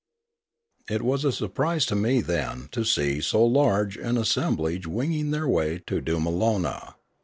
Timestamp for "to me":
1.85-2.21